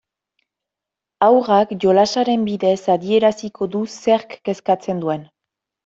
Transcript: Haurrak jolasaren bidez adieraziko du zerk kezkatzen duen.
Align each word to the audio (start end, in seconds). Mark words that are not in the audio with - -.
Haurrak 1.25 1.75
jolasaren 1.85 2.47
bidez 2.49 2.75
adieraziko 2.97 3.71
du 3.79 3.87
zerk 4.03 4.39
kezkatzen 4.51 5.07
duen. 5.07 5.29